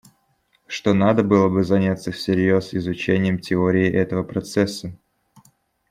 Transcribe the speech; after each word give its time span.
Что 0.65 0.95
надо 0.95 1.21
было 1.23 1.47
бы 1.47 1.63
заняться 1.63 2.11
всерьез 2.11 2.73
изучением 2.73 3.37
теории 3.37 3.87
этого 3.87 4.23
процесса. 4.23 4.97